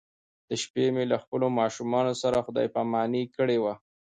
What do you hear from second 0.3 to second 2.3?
د شپې مې له خپلو ماشومانو